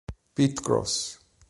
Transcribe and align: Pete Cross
Pete 0.33 0.57
Cross 0.65 1.21